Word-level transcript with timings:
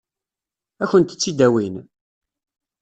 Ad 0.83 0.87
kent-tt-id-awin? 0.89 1.75